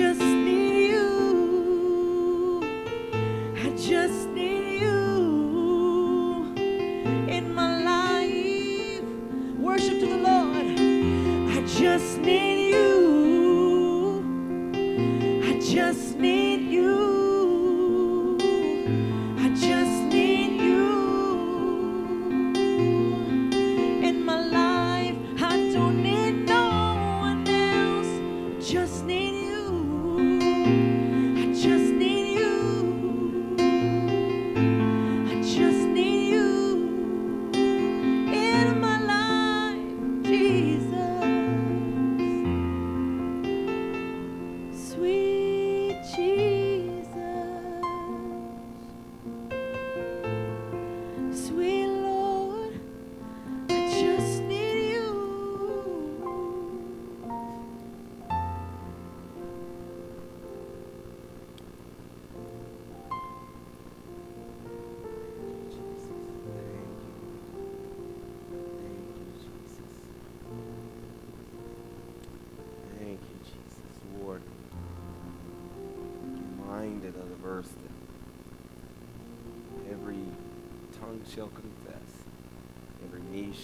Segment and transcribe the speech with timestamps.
[0.00, 0.29] just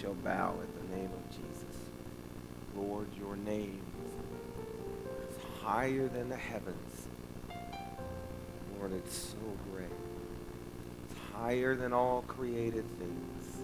[0.07, 1.77] shall bow at the name of Jesus.
[2.77, 3.81] Lord, your name
[5.29, 7.09] is higher than the heavens.
[8.79, 9.37] Lord, it's so
[9.73, 9.89] great.
[11.11, 13.57] It's higher than all created things.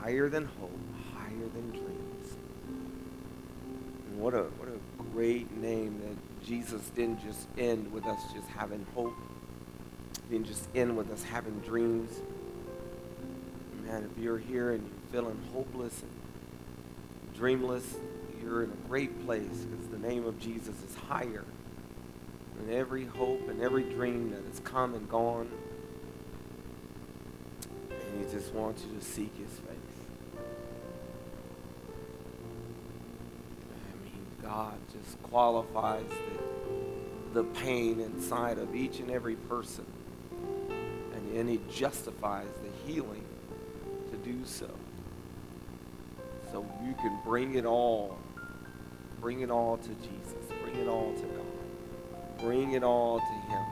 [0.00, 0.80] Higher than hope,
[1.16, 2.36] higher than dreams.
[4.08, 8.48] And what a what a great name that Jesus didn't just end with us just
[8.48, 9.14] having hope.
[10.28, 12.20] Didn't just end with us having dreams.
[13.86, 16.10] Man, if you're here and you're feeling hopeless and
[17.36, 17.96] dreamless,
[18.42, 21.44] you're in a great place because the name of Jesus is higher
[22.56, 25.50] than every hope and every dream that has come and gone.
[27.90, 30.38] And he just wants you to seek his face.
[33.68, 36.08] I mean, God just qualifies
[37.34, 39.84] the, the pain inside of each and every person.
[41.12, 43.23] And, and he justifies the healing
[44.24, 44.70] do so.
[46.50, 48.18] So you can bring it all.
[49.20, 50.50] Bring it all to Jesus.
[50.62, 52.38] Bring it all to God.
[52.38, 53.64] Bring it all to him.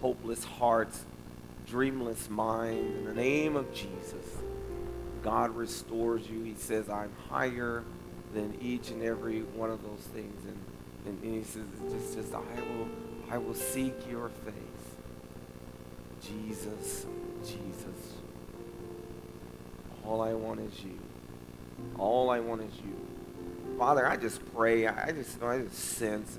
[0.00, 1.04] Hopeless hearts,
[1.66, 2.78] dreamless mind.
[2.78, 4.38] In the name of Jesus,
[5.22, 6.42] God restores you.
[6.42, 7.84] He says, I'm higher
[8.34, 10.44] than each and every one of those things.
[10.44, 10.58] And,
[11.06, 12.88] and, and he says, just, just I will,
[13.30, 14.54] I will seek your face.
[16.22, 17.06] Jesus,
[17.44, 18.21] Jesus.
[20.06, 20.98] All I want is you.
[21.98, 22.96] All I want is you.
[23.78, 24.86] Father, I just pray.
[24.86, 26.38] I just, I just sense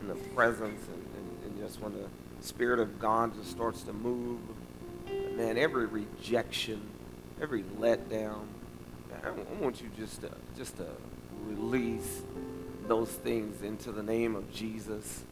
[0.00, 2.06] in the presence and, and, and just when the
[2.46, 4.40] Spirit of God just starts to move,
[5.36, 6.80] man, every rejection,
[7.40, 8.46] every letdown,
[9.22, 9.30] I
[9.62, 10.86] want you just to, just to
[11.44, 12.22] release
[12.86, 15.22] those things into the name of Jesus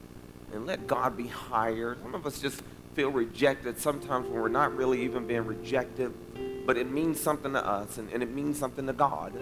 [0.53, 1.97] and let God be higher.
[2.03, 2.63] Some of us just
[2.95, 6.13] feel rejected sometimes when we're not really even being rejected,
[6.69, 9.33] but it means something to us and, and it means something to God.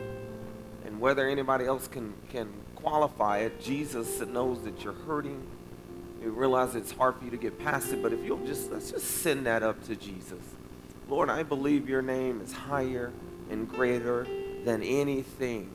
[0.85, 5.45] And whether anybody else can, can qualify it, Jesus knows that you're hurting.
[6.23, 8.92] You realize it's hard for you to get past it, but if you'll just, let's
[8.92, 10.38] just send that up to Jesus.
[11.09, 13.12] Lord, I believe your name is higher
[13.50, 14.25] and greater
[14.64, 15.73] than anything,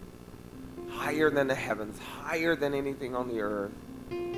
[0.89, 3.73] higher than the heavens, higher than anything on the earth.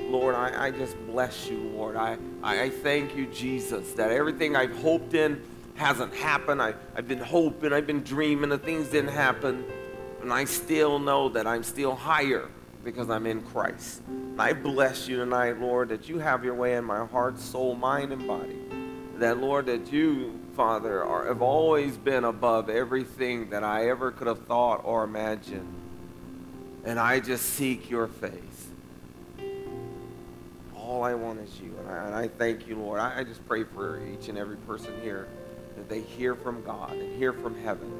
[0.08, 1.94] Lord, I, I just bless you, Lord.
[1.94, 5.40] I, I, thank you, Jesus, that everything I've hoped in
[5.74, 6.62] hasn't happened.
[6.62, 9.64] I, I've been hoping, I've been dreaming, the things didn't happen.
[10.22, 12.48] And I still know that I'm still higher
[12.82, 14.02] because I'm in Christ.
[14.06, 17.74] And I bless you tonight, Lord, that you have your way in my heart, soul,
[17.74, 18.58] mind, and body.
[19.18, 24.26] That, Lord, that you, Father, are, have always been above everything that I ever could
[24.26, 25.72] have thought or imagined.
[26.84, 28.68] And I just seek your face.
[30.76, 31.74] All I want is you.
[31.78, 33.00] And I, and I thank you, Lord.
[33.00, 35.28] I, I just pray for each and every person here
[35.76, 37.90] that they hear from God and hear from heaven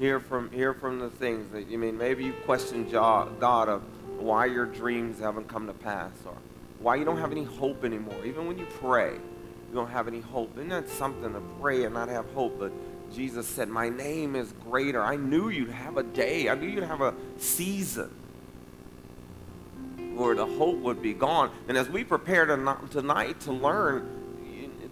[0.00, 3.82] hear from hear from the things that you mean maybe you question God of
[4.18, 6.34] why your dreams haven't come to pass or
[6.80, 8.24] why you don't have any hope anymore.
[8.24, 10.56] Even when you pray, you don't have any hope.
[10.56, 12.58] Isn't that something to pray and not have hope?
[12.58, 12.72] But
[13.12, 15.02] Jesus said, My name is greater.
[15.02, 16.48] I knew you'd have a day.
[16.48, 18.10] I knew you'd have a season
[20.14, 21.50] where the hope would be gone.
[21.68, 24.19] And as we prepare tonight to learn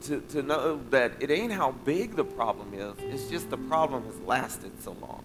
[0.03, 4.05] to, to know that it ain't how big the problem is, it's just the problem
[4.05, 5.23] has lasted so long.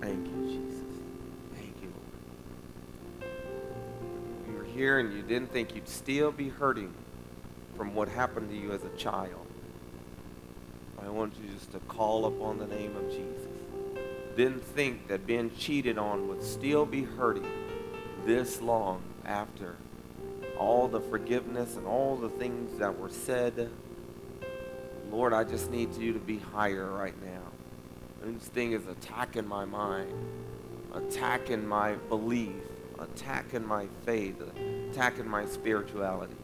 [0.00, 0.84] Thank you, Jesus.
[1.54, 1.92] Thank you,
[3.20, 3.32] Lord.
[4.48, 6.92] You were here and you didn't think you'd still be hurting
[7.76, 9.46] from what happened to you as a child.
[11.02, 13.48] I want you just to call upon the name of Jesus.
[14.36, 17.46] Didn't think that being cheated on would still be hurting
[18.24, 19.76] this long after
[20.58, 23.70] all the forgiveness and all the things that were said.
[25.10, 27.42] Lord, I just need you to be higher right now.
[28.22, 30.12] This thing is attacking my mind,
[30.94, 32.52] attacking my belief,
[32.98, 34.36] attacking my faith,
[34.90, 36.34] attacking my spirituality.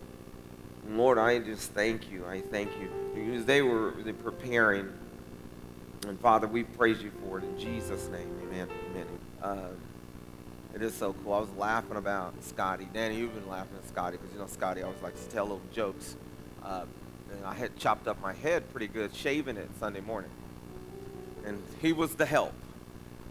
[0.88, 2.24] Lord, I just thank you.
[2.26, 2.88] I thank you.
[3.14, 3.92] Because they were
[4.22, 4.88] preparing.
[6.06, 8.30] And Father, we praise you for it in Jesus' name.
[8.44, 8.68] Amen.
[8.90, 9.06] Amen.
[9.42, 9.68] Uh,
[10.76, 11.32] it is so cool.
[11.32, 12.86] I was laughing about Scotty.
[12.92, 15.62] Danny, you've been laughing at Scotty because you know Scotty always likes to tell little
[15.72, 16.16] jokes.
[16.62, 16.84] Uh,
[17.32, 20.30] and I had chopped up my head pretty good, shaving it Sunday morning.
[21.46, 22.52] And he was the help.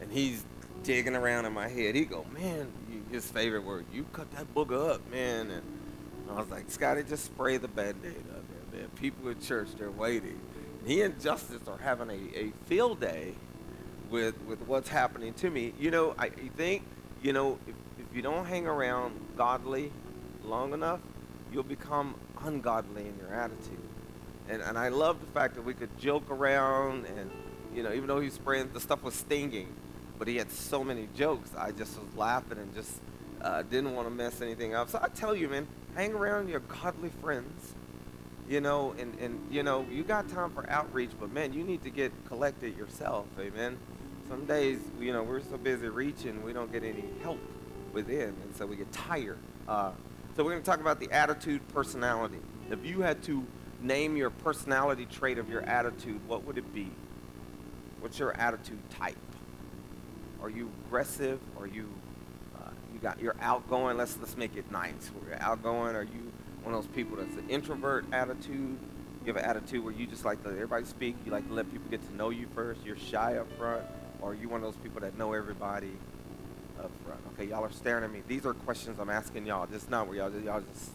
[0.02, 0.44] And he's
[0.82, 1.94] digging around in my head.
[1.94, 2.68] He go, man,
[3.12, 5.52] his favorite word, you cut that booger up, man.
[5.52, 5.62] And
[6.32, 8.90] I was like, Scotty, just spray the band-aid up there, man.
[8.96, 10.40] People in church, they're waiting.
[10.80, 13.36] And he and Justice are having a, a field day
[14.10, 15.74] with, with what's happening to me.
[15.80, 16.82] You know, I think
[17.26, 19.92] you know, if, if you don't hang around godly
[20.44, 21.00] long enough,
[21.52, 22.14] you'll become
[22.44, 23.80] ungodly in your attitude.
[24.48, 27.32] And, and I love the fact that we could joke around and,
[27.74, 29.70] you know, even though he was spraying, the stuff was stinging,
[30.20, 31.50] but he had so many jokes.
[31.58, 33.02] I just was laughing and just
[33.42, 34.92] uh, didn't want to mess anything up.
[34.92, 37.74] So I tell you, man, hang around your godly friends,
[38.48, 41.82] you know, and, and, you know, you got time for outreach, but man, you need
[41.86, 43.80] to get collected yourself, amen
[44.30, 47.40] some days, you know, we're so busy reaching, we don't get any help
[47.94, 49.38] within, and so we get tired.
[49.68, 49.92] Uh,
[50.36, 52.40] so we're going to talk about the attitude personality.
[52.70, 53.46] If you had to
[53.82, 56.92] name your personality trait of your attitude, what would it be?
[58.00, 59.18] What's your attitude type?
[60.42, 61.40] Are you aggressive?
[61.60, 61.90] Are you
[62.56, 63.98] uh, you got you're outgoing?
[63.98, 65.12] Let's let's make it nice.
[65.28, 65.96] You're outgoing.
[65.96, 66.32] Are you
[66.64, 68.78] one of those people that's an introvert attitude?
[69.26, 71.16] You have an attitude where you just like to let everybody speak.
[71.26, 72.86] You like to let people get to know you first.
[72.86, 73.84] You're shy up front
[74.26, 75.92] or are you one of those people that know everybody
[76.80, 77.22] up front?
[77.34, 78.24] Okay, y'all are staring at me.
[78.28, 79.68] These are questions I'm asking y'all.
[79.68, 80.90] Just not where y'all, y'all just.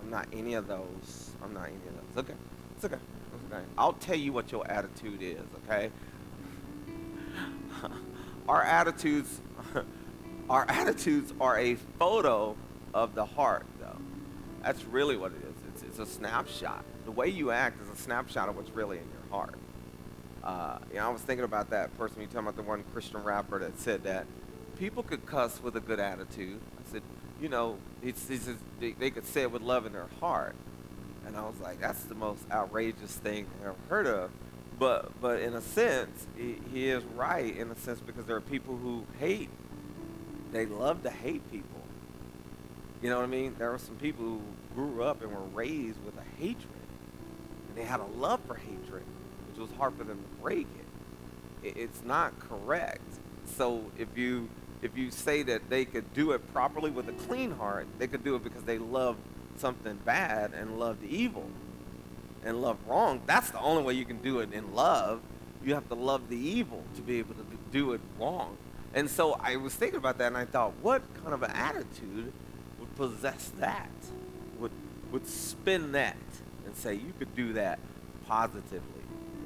[0.00, 1.32] I'm not any of those.
[1.42, 2.24] I'm not any of those.
[2.24, 2.38] Okay,
[2.76, 2.94] it's okay.
[2.94, 3.64] It's okay.
[3.76, 5.42] I'll tell you what your attitude is.
[5.64, 5.90] Okay.
[8.48, 9.40] our attitudes,
[10.48, 12.56] our attitudes are a photo
[12.94, 13.98] of the heart, though.
[14.62, 15.82] That's really what it is.
[15.82, 16.84] It's, it's a snapshot.
[17.04, 19.56] The way you act is a snapshot of what's really in your heart.
[20.42, 22.20] Uh, you know, I was thinking about that person.
[22.20, 24.26] You talking about the one Christian rapper that said that
[24.78, 26.60] people could cuss with a good attitude.
[26.78, 27.02] I said,
[27.40, 30.54] you know, it's, it's they, they, could say it with love in their heart.
[31.26, 34.30] And I was like, that's the most outrageous thing I've ever heard of.
[34.78, 38.40] But, but in a sense, he, he is right in a sense because there are
[38.40, 39.50] people who hate.
[40.52, 41.80] They love to hate people.
[43.02, 43.54] You know what I mean?
[43.58, 44.42] There are some people who
[44.74, 46.68] grew up and were raised with a hatred
[47.70, 49.04] and they had a love for hatred,
[49.60, 51.66] which was hard for them to break it.
[51.66, 53.02] it it's not correct.
[53.44, 54.48] So if you
[54.82, 58.24] if you say that they could do it properly with a clean heart, they could
[58.24, 59.16] do it because they love
[59.56, 61.46] something bad and love the evil
[62.44, 63.20] and love wrong.
[63.26, 65.20] That's the only way you can do it in love.
[65.62, 68.56] You have to love the evil to be able to do it wrong.
[68.94, 72.32] And so I was thinking about that and I thought, what kind of an attitude
[72.78, 73.90] would possess that?
[74.58, 74.72] Would
[75.12, 76.16] would spin that
[76.64, 77.78] and say you could do that
[78.26, 78.99] positively.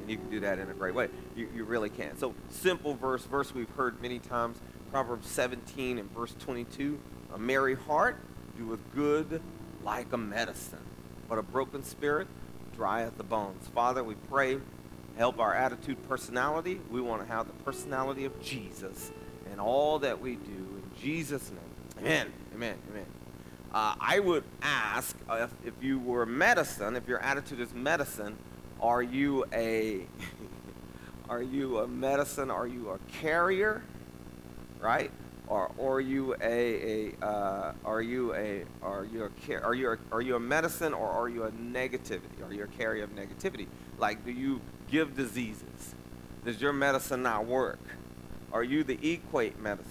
[0.05, 1.09] And you can do that in a great way.
[1.35, 2.19] You, you really can.
[2.19, 4.59] So simple verse, verse we've heard many times,
[4.91, 6.99] Proverbs 17 and verse 22.
[7.33, 8.19] A merry heart
[8.59, 9.41] doeth good
[9.83, 10.85] like a medicine,
[11.27, 12.29] but a broken spirit
[12.77, 13.67] drieth the bones.
[13.75, 14.59] Father, we pray,
[15.17, 16.83] help our attitude, personality.
[16.91, 19.11] We want to have the personality of Jesus
[19.51, 20.53] in all that we do.
[20.53, 22.05] In Jesus' name.
[22.05, 22.31] Amen.
[22.55, 22.77] Amen.
[22.91, 23.07] Amen.
[23.73, 28.37] Uh, I would ask uh, if, if you were medicine, if your attitude is medicine,
[28.81, 30.07] are you a
[31.29, 32.51] are you a medicine?
[32.51, 33.83] Are you a carrier?
[34.81, 35.11] Right?
[35.47, 39.93] Or, or are you a, a uh, are you a are you a are you
[39.93, 42.43] a, are you a medicine or are you a negativity?
[42.47, 43.67] Are you a carrier of negativity?
[43.99, 45.95] Like, do you give diseases?
[46.45, 47.81] Does your medicine not work?
[48.53, 49.91] Are you the equate medicine?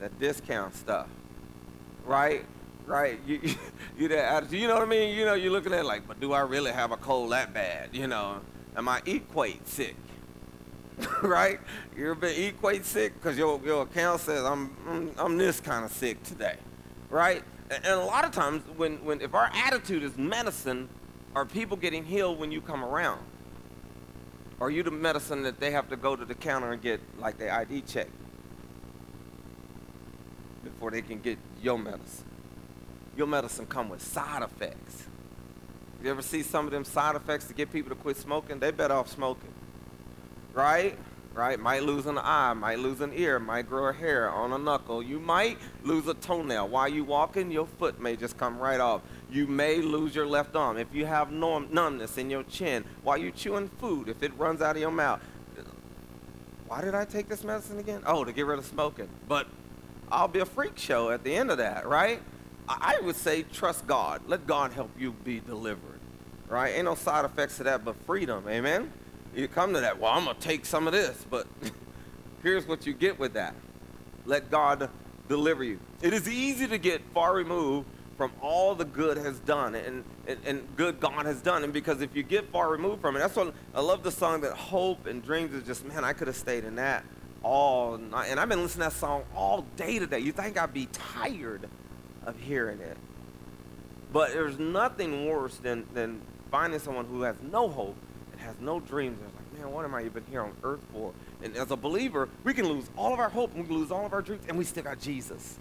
[0.00, 1.08] That discount stuff
[2.08, 2.44] right?
[2.88, 3.20] Right?
[3.26, 3.40] You,
[3.98, 4.60] you that attitude.
[4.60, 5.16] You know what I mean?
[5.16, 7.52] You know, you're looking at it like, but do I really have a cold that
[7.52, 7.90] bad?
[7.92, 8.40] You know,
[8.76, 9.96] am I equate sick?
[11.22, 11.60] right?
[11.96, 15.92] You're a bit equate sick because your, your account says I'm, I'm, this kind of
[15.92, 16.56] sick today,
[17.10, 17.44] right?
[17.70, 20.88] And, a lot of times, when, when if our attitude is medicine,
[21.36, 23.20] are people getting healed when you come around?
[24.60, 27.38] Are you the medicine that they have to go to the counter and get like
[27.38, 28.10] their ID checked?
[30.78, 32.24] before they can get your medicine.
[33.18, 35.02] Your medicine come with side effects.
[36.00, 38.60] You ever see some of them side effects to get people to quit smoking?
[38.60, 39.52] They better off smoking.
[40.54, 40.96] Right?
[41.34, 41.58] Right?
[41.58, 45.02] Might lose an eye, might lose an ear, might grow a hair on a knuckle.
[45.02, 46.68] You might lose a toenail.
[46.68, 49.02] While you walking, your foot may just come right off.
[49.28, 50.76] You may lose your left arm.
[50.76, 54.76] If you have numbness in your chin while you chewing food, if it runs out
[54.76, 55.20] of your mouth.
[56.68, 58.02] Why did I take this medicine again?
[58.06, 59.08] Oh, to get rid of smoking.
[59.26, 59.48] But
[60.08, 62.22] I'll be a freak show at the end of that, right?
[62.68, 64.22] I would say trust God.
[64.26, 66.00] Let God help you be delivered,
[66.48, 66.74] right?
[66.74, 68.92] Ain't no side effects to that but freedom, amen?
[69.34, 71.46] You come to that, well, I'm going to take some of this, but
[72.42, 73.54] here's what you get with that.
[74.26, 74.90] Let God
[75.28, 75.80] deliver you.
[76.02, 80.38] It is easy to get far removed from all the good has done and, and,
[80.44, 81.62] and good God has done.
[81.62, 84.40] And because if you get far removed from it, that's what I love the song
[84.40, 87.04] that hope and dreams is just, man, I could have stayed in that
[87.42, 88.28] all night.
[88.28, 90.18] And I've been listening to that song all day today.
[90.18, 91.68] You think I'd be tired
[92.28, 92.96] of hearing it.
[94.12, 96.20] But there's nothing worse than, than
[96.50, 97.96] finding someone who has no hope
[98.32, 99.18] and has no dreams.
[99.24, 101.12] It's like, man, what am I even here on earth for?
[101.42, 103.90] And as a believer, we can lose all of our hope and we can lose
[103.90, 105.58] all of our dreams, and we still got Jesus.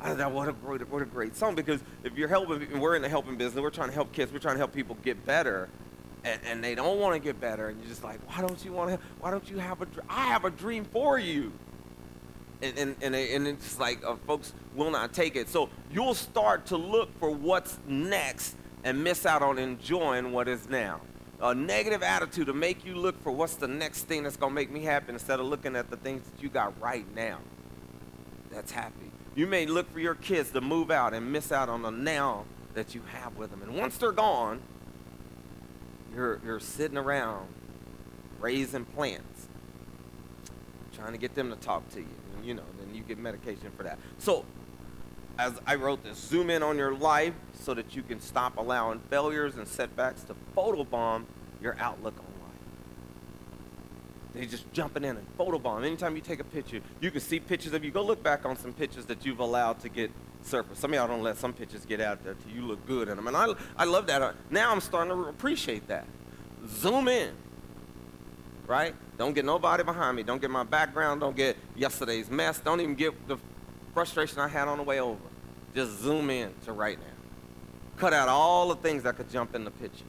[0.00, 1.54] I thought, what a great, what a great song.
[1.54, 4.38] Because if you're helping, we're in the helping business, we're trying to help kids, we're
[4.38, 5.68] trying to help people get better
[6.24, 8.72] and, and they don't want to get better, and you're just like, why don't you
[8.72, 8.98] want to?
[9.20, 9.86] Why don't you have a?
[10.08, 11.52] I have a dream for you.
[12.62, 15.48] And and and, and it's like uh, folks will not take it.
[15.48, 20.68] So you'll start to look for what's next and miss out on enjoying what is
[20.68, 21.00] now.
[21.40, 24.70] A negative attitude to make you look for what's the next thing that's gonna make
[24.70, 27.38] me happy instead of looking at the things that you got right now.
[28.50, 29.10] That's happy.
[29.34, 32.44] You may look for your kids to move out and miss out on the now
[32.74, 33.62] that you have with them.
[33.62, 34.60] And once they're gone,
[36.14, 37.48] you're, you're sitting around
[38.40, 39.48] raising plants,
[40.94, 42.06] trying to get them to talk to you.
[42.44, 43.98] You know, then you get medication for that.
[44.18, 44.44] So,
[45.38, 49.00] as I wrote this, zoom in on your life so that you can stop allowing
[49.10, 51.24] failures and setbacks to photobomb
[51.62, 52.50] your outlook on life.
[54.34, 55.84] They just jumping in and photobomb.
[55.84, 57.90] Anytime you take a picture, you can see pictures of you.
[57.90, 60.10] Go look back on some pictures that you've allowed to get
[60.42, 60.78] surface.
[60.78, 63.16] Some of y'all don't let some pictures get out there till you look good in
[63.16, 63.26] them.
[63.26, 64.22] And I, I love that.
[64.22, 66.06] Uh, now I'm starting to appreciate that.
[66.66, 67.32] Zoom in,
[68.70, 68.94] right?
[69.18, 70.22] Don't get nobody behind me.
[70.22, 71.20] Don't get my background.
[71.20, 72.60] Don't get yesterday's mess.
[72.60, 73.36] Don't even get the
[73.92, 75.18] frustration I had on the way over.
[75.74, 77.04] Just zoom in to right now.
[77.96, 80.06] Cut out all the things that could jump in the pictures.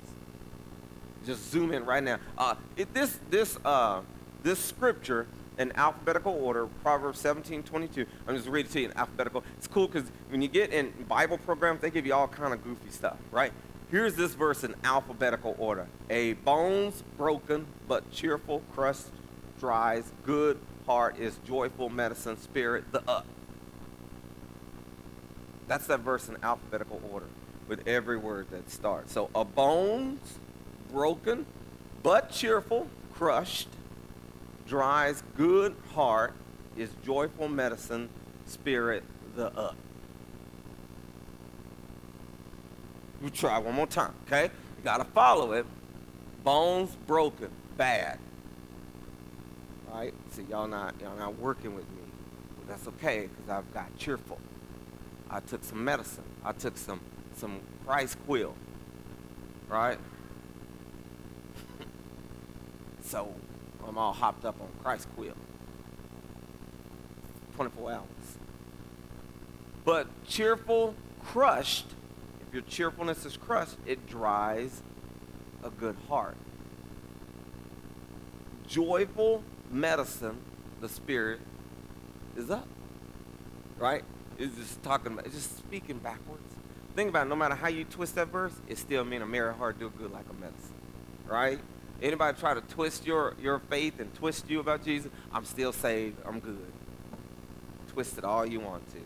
[1.25, 2.19] Just zoom in right now.
[2.37, 4.01] Uh, it, this, this, uh,
[4.43, 5.25] this scripture
[5.57, 8.05] in alphabetical order, Proverbs 17, 22.
[8.27, 9.43] I'm just reading to you in alphabetical.
[9.57, 12.63] It's cool because when you get in Bible programs, they give you all kind of
[12.63, 13.51] goofy stuff, right?
[13.91, 15.85] Here's this verse in alphabetical order.
[16.09, 19.09] A bones broken but cheerful crust
[19.59, 20.09] dries.
[20.25, 23.25] Good heart is joyful medicine, spirit the up.
[25.67, 27.25] That's that verse in alphabetical order
[27.67, 29.11] with every word that starts.
[29.11, 30.39] So a bones
[30.89, 31.45] broken
[32.01, 33.67] but cheerful, crushed,
[34.67, 36.33] dries good heart,
[36.77, 38.07] is joyful medicine,
[38.45, 39.03] spirit
[39.35, 39.75] the up.
[43.21, 44.45] We try one more time, okay?
[44.45, 45.65] You gotta follow it.
[46.43, 48.17] Bones broken, bad.
[49.91, 50.13] Right?
[50.31, 52.01] See, y'all not y'all not working with me.
[52.57, 54.39] But that's okay, because I've got cheerful.
[55.29, 56.23] I took some medicine.
[56.43, 56.99] I took some
[57.35, 58.55] some Christ quill.
[59.69, 59.99] Right?
[63.03, 63.33] so
[63.87, 65.35] I'm all hopped up on Christ quill.
[67.55, 68.05] 24 hours.
[69.85, 71.85] But cheerful, crushed,
[72.53, 74.81] your cheerfulness is crushed, it dries
[75.63, 76.35] a good heart.
[78.67, 80.37] Joyful medicine,
[80.79, 81.39] the spirit,
[82.35, 82.67] is up.
[83.77, 84.03] Right?
[84.37, 86.55] It's just talking about, it's just speaking backwards.
[86.95, 89.53] Think about it, no matter how you twist that verse, it still means a merry
[89.53, 90.73] heart do good like a medicine.
[91.27, 91.59] Right?
[92.01, 96.17] Anybody try to twist your, your faith and twist you about Jesus, I'm still saved,
[96.25, 96.71] I'm good.
[97.89, 98.99] Twist it all you want to.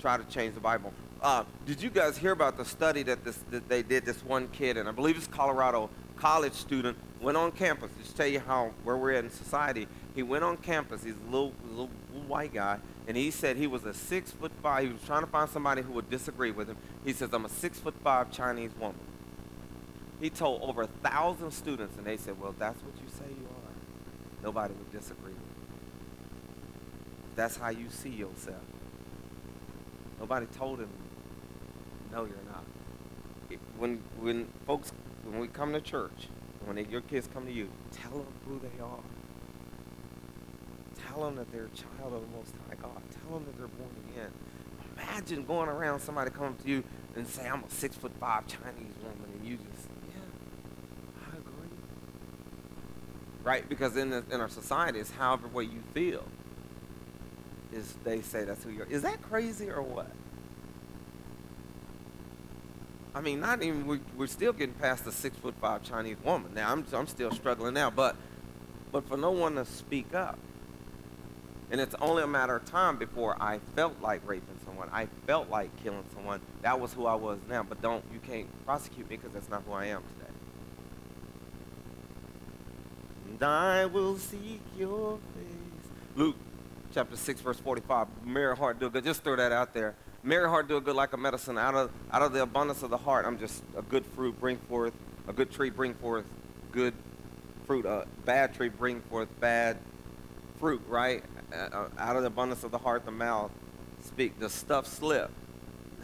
[0.00, 0.92] Try to change the Bible.
[1.22, 4.04] Uh, did you guys hear about the study that, this, that they did?
[4.04, 7.90] This one kid, and I believe it's Colorado college student, went on campus.
[8.02, 9.86] Just tell you how where we're at in society.
[10.14, 11.02] He went on campus.
[11.04, 14.52] He's a little, little, little white guy, and he said he was a six foot
[14.62, 14.84] five.
[14.84, 16.76] He was trying to find somebody who would disagree with him.
[17.04, 18.98] He says, "I'm a six foot five Chinese woman."
[20.20, 23.46] He told over a thousand students, and they said, "Well, that's what you say you
[23.46, 25.66] are." Nobody would disagree with you.
[27.34, 28.62] That's how you see yourself.
[30.18, 30.88] Nobody told him,
[32.12, 32.64] "No, you're not."
[33.50, 34.92] It- when when folks
[35.24, 36.28] when we come to church,
[36.64, 38.98] when they, your kids come to you, tell them who they are.
[41.08, 43.02] Tell them that they're a child of the Most High God.
[43.22, 44.30] Tell them that they're born again.
[44.96, 48.94] Imagine going around somebody coming to you and say, "I'm a six foot five Chinese
[49.02, 51.76] woman," and you just, yeah, I agree.
[53.44, 53.68] Right?
[53.68, 56.24] Because in the, in our society, it's however way you feel.
[57.72, 58.86] Is they say that's who you're.
[58.86, 60.10] Is that crazy or what?
[63.16, 66.52] I mean, not even we, we're still getting past the six foot five Chinese woman.
[66.54, 68.14] Now I'm I'm still struggling now, but
[68.92, 70.38] but for no one to speak up,
[71.70, 74.90] and it's only a matter of time before I felt like raping someone.
[74.92, 76.42] I felt like killing someone.
[76.60, 77.62] That was who I was now.
[77.62, 80.30] But don't you can't prosecute me because that's not who I am today.
[83.30, 85.90] And I will seek your face.
[86.16, 86.36] Luke
[86.92, 88.08] chapter six verse forty five.
[88.26, 89.04] Merry heart do good.
[89.04, 89.94] Just throw that out there.
[90.26, 91.56] Merry heart do a good like a medicine.
[91.56, 94.58] Out of out of the abundance of the heart, I'm just a good fruit bring
[94.58, 94.92] forth
[95.28, 96.24] a good tree bring forth
[96.72, 96.94] good
[97.64, 97.86] fruit.
[97.86, 99.78] A bad tree bring forth bad
[100.58, 100.82] fruit.
[100.88, 101.22] Right?
[101.54, 103.52] Uh, out of the abundance of the heart, the mouth
[104.04, 104.40] speak.
[104.40, 105.30] Does stuff slip?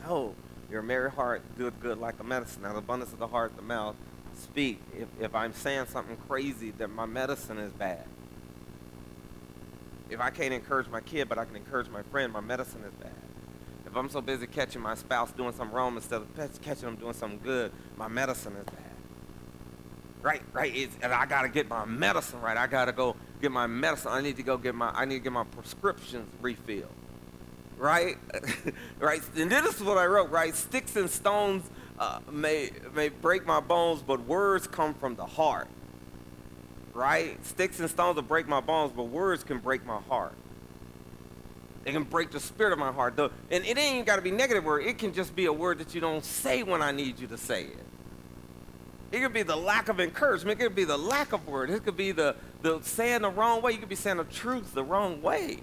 [0.06, 0.36] No.
[0.70, 2.64] Your merry heart doeth good like a medicine.
[2.64, 3.96] Out of the abundance of the heart, the mouth
[4.36, 4.80] speak.
[4.96, 8.04] If if I'm saying something crazy, then my medicine is bad.
[10.10, 12.92] If I can't encourage my kid, but I can encourage my friend, my medicine is
[13.02, 13.31] bad.
[13.92, 17.12] If I'm so busy catching my spouse doing something wrong instead of catching them doing
[17.12, 18.78] something good, my medicine is bad.
[20.22, 20.74] Right, right.
[20.74, 22.56] It's, and I gotta get my medicine right.
[22.56, 24.10] I gotta go get my medicine.
[24.10, 24.88] I need to go get my.
[24.94, 26.88] I need to get my prescriptions refilled.
[27.76, 28.16] Right,
[28.98, 29.20] right.
[29.36, 30.30] And this is what I wrote.
[30.30, 35.26] Right, sticks and stones uh, may may break my bones, but words come from the
[35.26, 35.68] heart.
[36.94, 40.32] Right, sticks and stones will break my bones, but words can break my heart.
[41.84, 43.16] They can break the spirit of my heart.
[43.16, 44.86] The, and it ain't got to be negative word.
[44.86, 47.38] It can just be a word that you don't say when I need you to
[47.38, 47.86] say it.
[49.10, 50.60] It could be the lack of encouragement.
[50.60, 51.70] It could be the lack of word.
[51.70, 53.72] It could be the, the saying the wrong way.
[53.72, 55.58] You could be saying the truth the wrong way.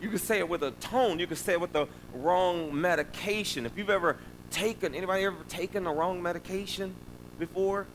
[0.00, 1.18] You could say it with a tone.
[1.18, 3.66] You could say it with the wrong medication.
[3.66, 4.18] If you've ever
[4.50, 6.94] taken, anybody ever taken the wrong medication
[7.38, 7.86] before?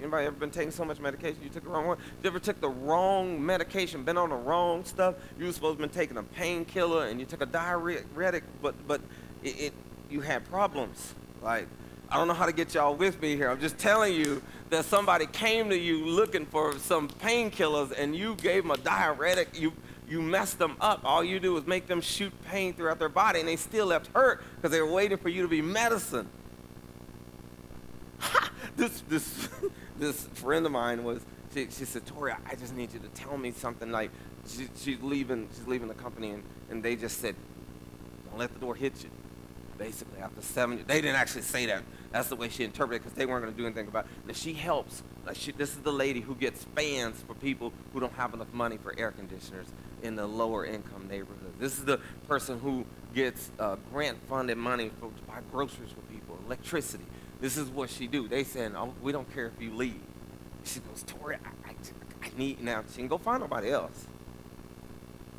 [0.00, 1.98] Anybody ever been taking so much medication you took the wrong one?
[2.22, 5.14] You ever took the wrong medication, been on the wrong stuff?
[5.38, 9.00] You were supposed to been taking a painkiller and you took a diuretic, but but
[9.42, 9.72] it, it
[10.10, 11.14] you had problems.
[11.42, 11.68] Like
[12.10, 13.50] I don't know how to get y'all with me here.
[13.50, 18.34] I'm just telling you that somebody came to you looking for some painkillers and you
[18.36, 19.58] gave them a diuretic.
[19.58, 19.72] You
[20.08, 21.00] you messed them up.
[21.04, 24.10] All you do is make them shoot pain throughout their body, and they still left
[24.14, 26.28] hurt because they were waiting for you to be medicine.
[28.76, 29.48] this this
[29.98, 33.38] this friend of mine was she, she said Tory i just need you to tell
[33.38, 34.10] me something like
[34.46, 37.34] she, she's leaving she's leaving the company and, and they just said
[38.34, 39.10] don't let the door hit you.
[39.78, 41.82] Basically after seven they didn't actually say that.
[42.10, 44.36] That's the way she interpreted it because they weren't going to do anything about it.
[44.36, 48.12] She helps like she, this is the lady who gets fans for people who don't
[48.14, 49.66] have enough money for air conditioners
[50.02, 51.58] in the lower income neighborhoods.
[51.58, 56.00] This is the person who gets uh, grant funded money for, to buy groceries for
[56.12, 57.04] people electricity
[57.44, 58.26] this is what she do.
[58.26, 60.00] They saying, oh, we don't care if you leave.
[60.64, 61.74] She goes, Tory, I, I,
[62.22, 62.82] I need now.
[62.90, 64.06] She can go find nobody else,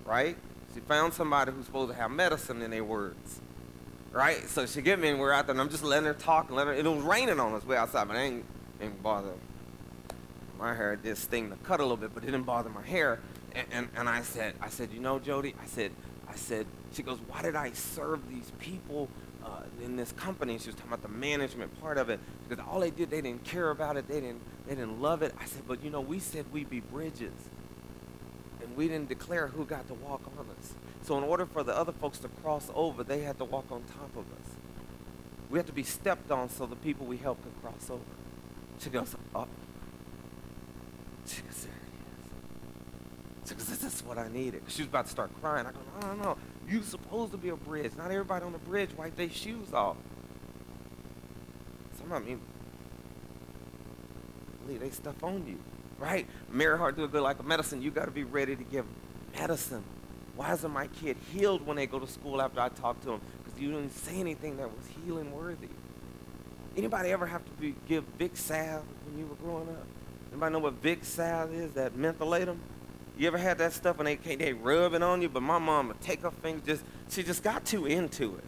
[0.06, 0.38] right?
[0.76, 3.42] She found somebody who's supposed to have medicine in their words,
[4.12, 4.48] right?
[4.48, 6.56] So she get me and we're out there, and I'm just letting her talk and
[6.56, 6.74] let her.
[6.74, 8.46] It was raining on us way outside, but I ain't
[8.80, 9.34] ain't bother.
[10.60, 13.20] My hair did sting to cut a little bit, but it didn't bother my hair.
[13.56, 15.92] And, and, and I said, I said, you know, Jody, I said,
[16.30, 19.10] I said, she goes, why did I serve these people
[19.46, 20.58] uh, in this company?
[20.58, 23.44] She was talking about the management part of it because all they did, they didn't
[23.44, 25.34] care about it, they didn't, they didn't love it.
[25.40, 27.34] I said, but you know, we said we'd be bridges,
[28.62, 30.74] and we didn't declare who got to walk on us.
[31.04, 33.84] So in order for the other folks to cross over, they had to walk on
[33.84, 34.56] top of us.
[35.50, 38.02] We had to be stepped on so the people we helped could cross over.
[38.80, 39.48] She goes, oh.
[41.28, 41.68] She goes,
[43.54, 44.64] goes, this is what I needed.
[44.68, 45.68] She was about to start crying.
[45.68, 46.38] I go, no, no, no.
[46.68, 47.92] You supposed to be a bridge.
[47.96, 49.98] Not everybody on the bridge wipe their shoes off.
[52.00, 52.42] Some of them,
[54.68, 55.60] leave their stuff on you,
[56.00, 56.28] right?
[56.50, 57.82] Merry heart do a good like a medicine.
[57.82, 58.86] You got to be ready to give
[59.38, 59.84] medicine.
[60.36, 63.22] Why isn't my kid healed when they go to school after I talk to them?
[63.44, 65.70] Because you didn't say anything that was healing worthy.
[66.76, 69.86] Anybody ever have to be, give Vicks salve when you were growing up?
[70.32, 71.72] Anybody know what Vicks salve is?
[71.74, 72.58] That mentholatum?
[73.18, 75.30] You ever had that stuff and they they rub it on you?
[75.30, 78.44] But my mom would take her finger, just she just got too into it.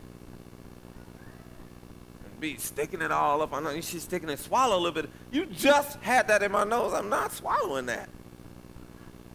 [2.25, 3.53] And be sticking it all up.
[3.53, 5.09] I know she's sticking it, swallow a little bit.
[5.31, 6.93] You just had that in my nose.
[6.93, 8.09] I'm not swallowing that.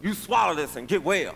[0.01, 1.35] You swallow this and get well.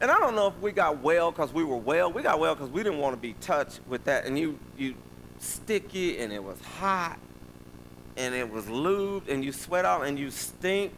[0.00, 2.10] And I don't know if we got well because we were well.
[2.10, 4.24] We got well because we didn't want to be touched with that.
[4.24, 4.94] And you you
[5.38, 7.18] sticky and it was hot
[8.16, 10.92] and it was lubed and you sweat out and you stink.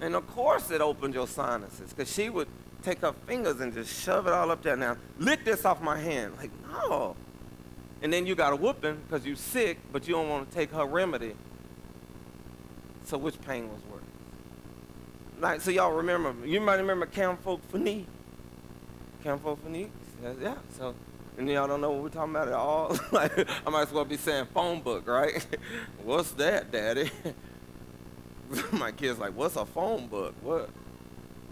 [0.00, 2.48] And of course it opened your sinuses because she would
[2.82, 4.76] take her fingers and just shove it all up there.
[4.76, 6.34] Now, lick this off my hand.
[6.36, 7.16] Like, no.
[8.00, 10.70] And then you got a whooping because you're sick, but you don't want to take
[10.72, 11.34] her remedy.
[13.04, 14.02] So which pain was worse?
[15.40, 17.06] Like, so y'all remember, you might remember.
[17.06, 18.06] Camphor Phenique?
[20.40, 20.94] Yeah, so
[21.38, 22.98] and y'all don't know what we're talking about at all.
[23.12, 25.46] like, I might as well be saying phone book, right?
[26.04, 27.10] What's that, Daddy?
[28.72, 30.34] My kid's like, what's a phone book?
[30.42, 30.70] What?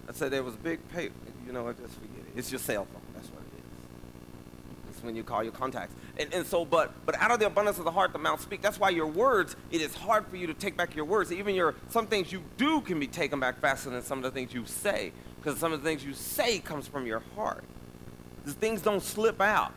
[0.09, 1.15] I said there was big paper.
[1.47, 1.81] You know what?
[1.81, 2.39] Just forget it.
[2.39, 3.03] It's your cell phone.
[3.15, 4.97] That's what it is.
[4.97, 5.95] It's when you call your contacts.
[6.19, 8.63] And, and so, but but out of the abundance of the heart, the mouth speak.
[8.63, 9.57] That's why your words.
[9.71, 11.33] It is hard for you to take back your words.
[11.33, 14.31] Even your some things you do can be taken back faster than some of the
[14.31, 17.65] things you say, because some of the things you say comes from your heart.
[18.45, 19.73] These things don't slip out.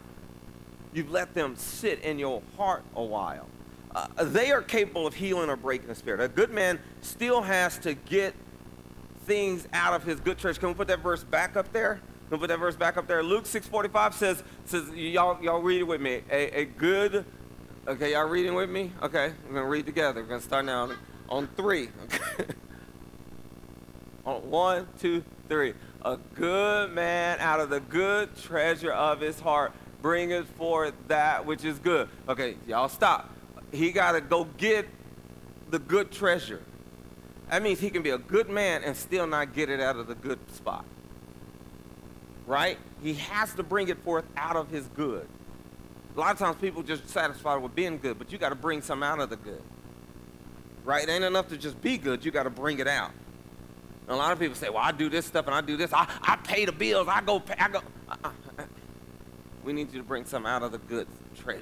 [0.93, 3.47] You've let them sit in your heart a while.
[3.95, 6.21] Uh, they are capable of healing or breaking the spirit.
[6.21, 8.35] A good man still has to get
[9.25, 10.59] things out of his good treasure.
[10.59, 11.95] Can we put that verse back up there?
[11.95, 13.23] Can we put that verse back up there?
[13.23, 16.21] Luke 6:45 says, says y'all, y'all read it with me.
[16.29, 17.25] A, a good,
[17.87, 18.91] okay, y'all reading with me?
[19.01, 20.21] Okay, we're gonna read together.
[20.21, 20.95] We're gonna start now on,
[21.29, 21.89] on three.
[24.25, 25.73] On one, two, three.
[26.03, 29.71] A good man out of the good treasure of his heart
[30.03, 32.09] bringeth forth that which is good.
[32.27, 33.33] Okay, y'all stop.
[33.71, 34.87] He got to go get
[35.69, 36.61] the good treasure.
[37.49, 40.07] That means he can be a good man and still not get it out of
[40.07, 40.85] the good spot.
[42.45, 42.77] Right?
[43.01, 45.27] He has to bring it forth out of his good.
[46.15, 48.81] A lot of times people just satisfied with being good, but you got to bring
[48.81, 49.61] some out of the good.
[50.83, 51.03] Right?
[51.03, 53.11] It ain't enough to just be good, you got to bring it out.
[54.09, 55.93] And a lot of people say, well, I do this stuff and I do this.
[55.93, 57.07] I, I pay the bills.
[57.07, 57.53] I go pay.
[57.59, 57.81] I go.
[58.09, 58.31] Uh-uh.
[59.63, 61.61] We need you to bring some out of the good treasure.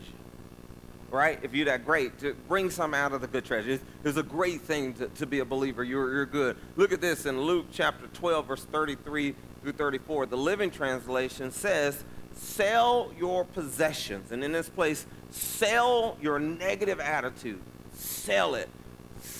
[1.10, 1.40] Right?
[1.42, 3.72] If you're that great, to bring some out of the good treasure.
[3.72, 5.84] It's, it's a great thing to, to be a believer.
[5.84, 6.58] You're, you're good.
[6.76, 10.26] Look at this in Luke chapter 12, verse 33 through 34.
[10.26, 14.32] The Living Translation says, Sell your possessions.
[14.32, 17.62] And in this place, sell your negative attitude.
[17.94, 18.70] Sell it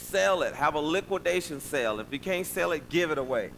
[0.08, 0.56] sell it.
[0.56, 2.00] Have a liquidation sale.
[2.00, 3.52] If you can't sell it, give it away.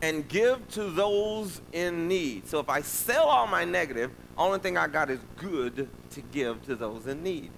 [0.00, 2.46] And give to those in need.
[2.46, 6.64] So if I sell all my negative, only thing I got is good to give
[6.66, 7.50] to those in need.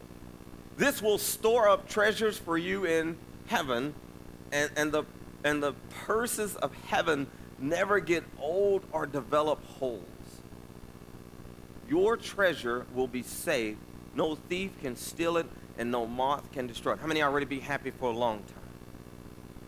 [0.79, 3.94] This will store up treasures for you in heaven,
[4.53, 5.05] and, and, the,
[5.44, 5.74] and the
[6.07, 7.26] purses of heaven
[7.59, 10.05] never get old or develop holes.
[11.90, 13.76] Your treasure will be safe.
[14.14, 17.00] No thief can steal it, and no moth can destroy it.
[17.00, 18.60] How many already be happy for a long time?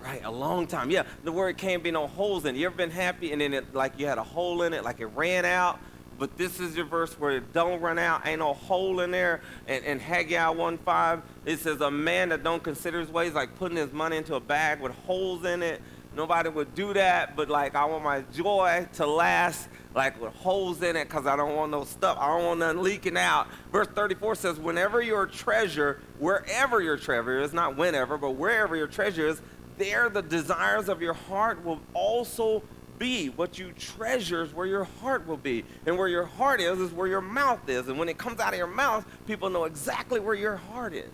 [0.02, 0.90] Right, a long time.
[0.90, 2.58] Yeah, the word can't be no holes in it.
[2.58, 4.98] You ever been happy and then it like you had a hole in it, like
[4.98, 5.78] it ran out?
[6.18, 9.40] But this is your verse where it don't run out, ain't no hole in there.
[9.68, 13.76] And, and Haggai 1.5, it says a man that don't consider his ways like putting
[13.76, 15.80] his money into a bag with holes in it.
[16.14, 20.82] Nobody would do that, but like I want my joy to last like with holes
[20.82, 22.18] in it because I don't want no stuff.
[22.20, 23.46] I don't want nothing leaking out.
[23.70, 28.86] Verse 34 says, Whenever your treasure, wherever your treasure is, not whenever, but wherever your
[28.86, 29.40] treasure is,
[29.78, 32.62] there the desires of your heart will also
[32.98, 33.30] be.
[33.30, 35.64] What you treasure is where your heart will be.
[35.86, 37.88] And where your heart is, is where your mouth is.
[37.88, 41.10] And when it comes out of your mouth, people know exactly where your heart is.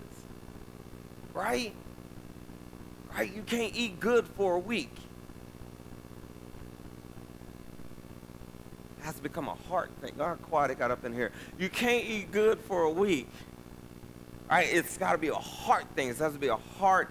[1.32, 1.74] Right?
[3.14, 3.34] Right?
[3.34, 4.94] You can't eat good for a week.
[8.98, 10.12] It has to become a heart thing.
[10.18, 11.32] God, quiet, it got up in here.
[11.58, 13.30] You can't eat good for a week.
[14.50, 14.68] Right?
[14.70, 16.08] It's got to be a heart thing.
[16.08, 17.08] It has to be a heart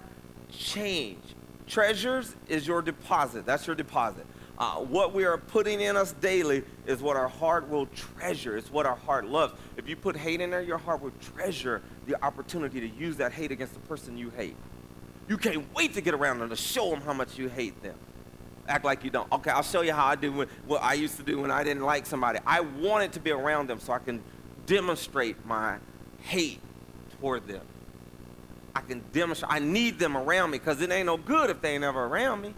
[0.50, 1.22] change.
[1.68, 3.44] Treasures is your deposit.
[3.44, 4.26] That's your deposit.
[4.58, 8.56] Uh, what we are putting in us daily is what our heart will treasure.
[8.56, 9.54] It's what our heart loves.
[9.76, 13.32] If you put hate in there, your heart will treasure the opportunity to use that
[13.32, 14.56] hate against the person you hate.
[15.28, 17.94] You can't wait to get around them to show them how much you hate them.
[18.66, 19.30] Act like you don't.
[19.30, 21.62] Okay, I'll show you how I do when, what I used to do when I
[21.62, 22.40] didn't like somebody.
[22.46, 24.22] I wanted to be around them so I can
[24.66, 25.76] demonstrate my
[26.20, 26.60] hate
[27.20, 27.62] toward them.
[28.74, 29.52] I can demonstrate.
[29.52, 32.42] I need them around me because it ain't no good if they ain't ever around
[32.42, 32.54] me.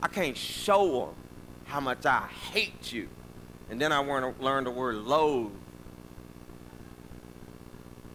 [0.00, 1.14] I can't show them
[1.64, 3.08] how much I hate you.
[3.70, 5.52] And then I want to learn the word loathe.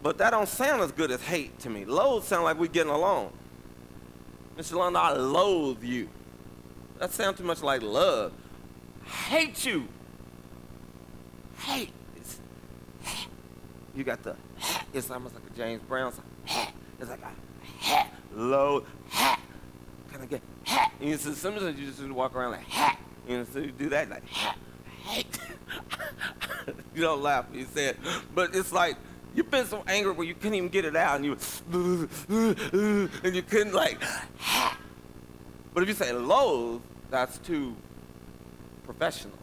[0.02, 1.84] But that don't sound as good as hate to me.
[1.84, 3.32] Loathe sound like we getting along.
[4.56, 4.74] Mr.
[4.74, 6.08] London, I loathe you.
[6.98, 8.32] That sounds too much like love.
[9.04, 9.88] Hate you.
[11.58, 11.92] Hate.
[13.94, 14.36] You got the
[14.92, 16.24] it's almost like a James Brown song.
[17.00, 19.40] It's like a low hat.
[20.10, 20.92] Kind of get hat.
[21.00, 22.98] And you sometimes you just walk around like hat.
[23.28, 24.58] You know, so you do that like hat.
[26.94, 27.46] You don't laugh.
[27.52, 27.96] You said,
[28.34, 28.96] but it's like
[29.34, 31.36] You've been so angry where you couldn't even get it out, and you
[33.24, 34.00] and you couldn't like.
[35.72, 37.74] But if you say loathe, that's too
[38.84, 39.36] professional.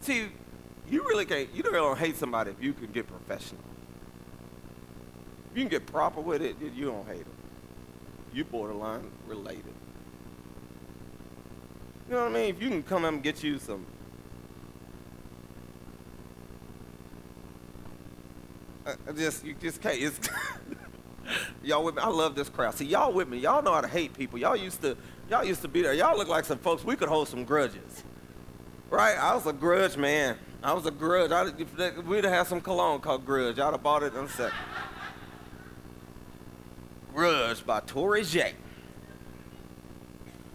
[0.00, 0.28] See,
[0.90, 1.48] you really can't.
[1.54, 3.62] You don't hate somebody if you can get professional.
[5.50, 7.34] If you can get proper with it, you don't hate them.
[8.32, 9.74] You borderline related.
[12.08, 12.54] You know what I mean?
[12.54, 13.86] If you can come up and get you some
[18.86, 20.00] I just you just can't.
[20.00, 20.18] It's
[21.62, 22.02] y'all with me.
[22.02, 22.74] I love this crowd.
[22.74, 23.38] See, y'all with me.
[23.38, 24.38] Y'all know how to hate people.
[24.38, 24.96] Y'all used to
[25.30, 25.94] y'all used to be there.
[25.94, 28.04] Y'all look like some folks we could hold some grudges.
[28.90, 29.16] Right?
[29.16, 30.36] I was a grudge man.
[30.64, 31.30] I was a grudge.
[31.30, 31.50] I,
[32.00, 33.58] we'd have had some cologne called Grudge.
[33.58, 34.58] I'd have bought it in a second.
[37.14, 38.54] grudge by Tory J.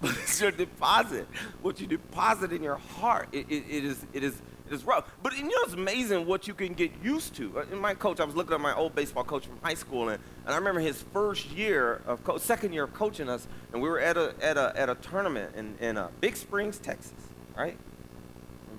[0.02, 1.28] But it's your deposit.
[1.62, 3.28] What you deposit in your heart.
[3.34, 4.42] It, it, it is it is
[4.72, 5.04] it's rough.
[5.22, 7.60] But you know, it's amazing what you can get used to.
[7.60, 10.08] Uh, in my coach, I was looking at my old baseball coach from high school,
[10.08, 13.82] and, and I remember his first year of co- second year of coaching us, and
[13.82, 17.12] we were at a at a at a tournament in in uh, Big Springs, Texas,
[17.58, 17.78] right?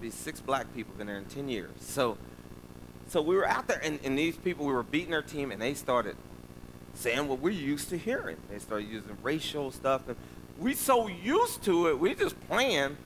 [0.01, 1.71] Be six black people been there in ten years.
[1.81, 2.17] So,
[3.09, 5.61] so we were out there, and, and these people we were beating their team, and
[5.61, 6.17] they started
[6.95, 8.37] saying what we're used to hearing.
[8.51, 10.17] They started using racial stuff, and
[10.59, 12.97] we so used to it, we just playing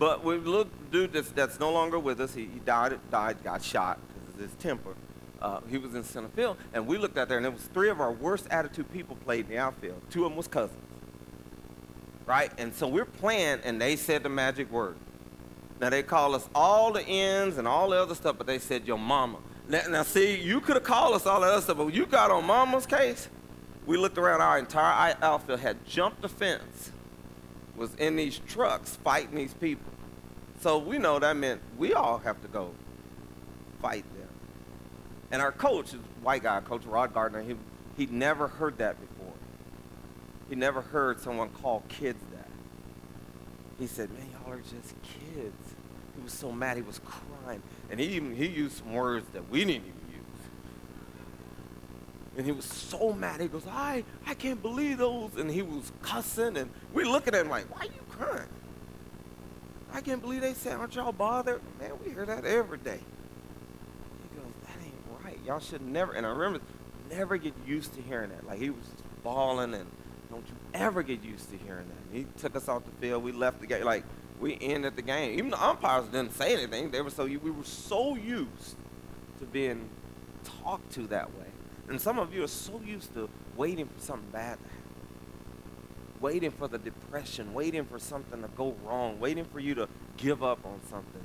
[0.00, 2.34] but we look, dude that's, that's no longer with us.
[2.34, 4.94] He, he died, died, got shot because of his temper.
[5.42, 7.90] Uh, he was in center field, and we looked out there, and it was three
[7.90, 10.00] of our worst attitude people played in the outfield.
[10.08, 10.80] Two of them was cousins,
[12.24, 12.50] right?
[12.56, 14.96] And so we're playing, and they said the magic word.
[15.80, 18.86] Now they call us all the ends and all the other stuff, but they said
[18.86, 19.38] your mama.
[19.68, 22.30] Now, now see, you could have called us all that other stuff, but you got
[22.30, 23.28] on mama's case,
[23.86, 24.42] we looked around.
[24.42, 26.92] Our entire outfield had jumped the fence,
[27.76, 29.90] was in these trucks fighting these people.
[30.60, 32.72] So we know that meant we all have to go
[33.80, 34.28] fight them.
[35.32, 37.42] And our coach white guy, Coach Rod Gardner.
[37.42, 37.56] He
[37.96, 39.34] he never heard that before.
[40.48, 42.48] He never heard someone call kids that.
[43.78, 45.69] He said, "Man, y'all are just kids."
[46.20, 49.48] He was so mad he was crying, and he even he used some words that
[49.48, 50.42] we didn't even use.
[52.36, 53.40] And he was so mad.
[53.40, 57.40] He goes, "I I can't believe those," and he was cussing, and we looking at
[57.40, 58.48] him like, "Why are you crying?"
[59.92, 61.60] I can't believe they said, aren't y'all bothered?
[61.80, 63.00] Man, we hear that every day.
[64.22, 65.38] He goes, that ain't right.
[65.44, 66.60] Y'all should never, and I remember,
[67.10, 68.46] never get used to hearing that.
[68.46, 68.84] Like he was
[69.24, 69.90] bawling and
[70.30, 72.16] don't you ever get used to hearing that.
[72.16, 73.24] He took us off the field.
[73.24, 73.84] We left the game.
[73.84, 74.04] Like
[74.40, 75.38] we ended the game.
[75.38, 76.90] Even the umpires didn't say anything.
[76.90, 78.76] They were so we were so used
[79.38, 79.88] to being
[80.44, 81.46] talked to that way.
[81.88, 84.80] And some of you are so used to waiting for something bad to happen
[86.20, 90.42] waiting for the depression, waiting for something to go wrong, waiting for you to give
[90.42, 91.22] up on something.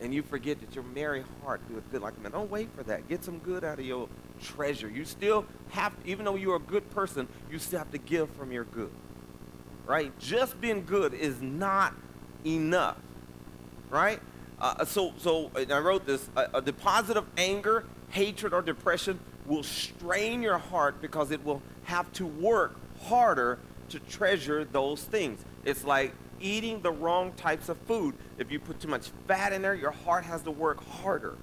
[0.00, 2.30] and you forget that your merry heart doeth good like man.
[2.30, 3.08] Don't wait for that.
[3.08, 4.08] Get some good out of your
[4.42, 4.90] treasure.
[4.90, 8.52] You still have, even though you're a good person, you still have to give from
[8.52, 8.90] your good.
[9.86, 10.16] Right?
[10.18, 11.94] Just being good is not
[12.46, 12.96] enough.
[13.90, 14.20] Right?
[14.60, 19.18] Uh, so, so and I wrote this: a, a deposit of anger, hatred, or depression
[19.44, 23.58] will strain your heart because it will have to work harder
[23.90, 25.44] to treasure those things.
[25.64, 28.14] It's like eating the wrong types of food.
[28.38, 31.36] If you put too much fat in there, your heart has to work harder.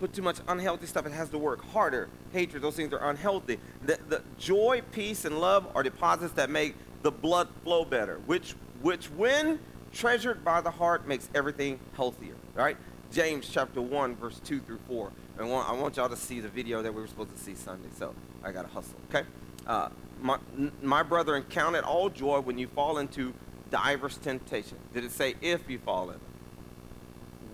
[0.00, 2.08] Put too much unhealthy stuff, it has to work harder.
[2.32, 3.58] Hatred, those things are unhealthy.
[3.84, 8.54] The, the joy, peace, and love are deposits that make the blood flow better, which,
[8.80, 9.58] which when
[9.98, 12.34] treasured by the heart makes everything healthier.
[12.54, 12.76] Right?
[13.12, 15.12] James chapter 1, verse 2 through 4.
[15.38, 17.54] I want, I want y'all to see the video that we were supposed to see
[17.54, 19.26] Sunday, so I got to hustle, okay?
[19.66, 19.88] Uh,
[20.20, 20.38] my,
[20.82, 23.32] my brethren, count it all joy when you fall into
[23.70, 24.78] diverse temptation.
[24.92, 26.18] Did it say if you fall in?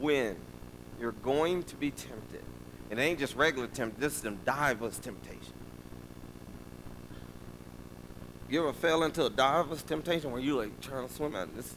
[0.00, 0.36] When
[0.98, 2.42] you're going to be tempted.
[2.90, 5.52] It ain't just regular temptation, this is them diverse temptation.
[8.48, 11.74] You ever fell into a diverse temptation where you like trying to swim out this?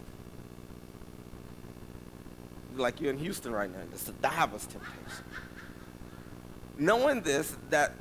[2.78, 3.80] Like you're in Houston right now.
[3.92, 5.26] It's a diverse temptation.
[6.78, 7.94] Knowing this, that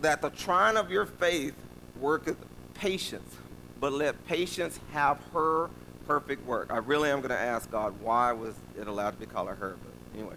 [0.00, 1.54] that the trying of your faith
[1.98, 2.36] worketh
[2.74, 3.36] patience
[3.84, 5.68] but let patience have her
[6.06, 6.72] perfect work.
[6.72, 9.54] I really am going to ask God why was it allowed to be called a
[9.54, 10.36] her, but anyway.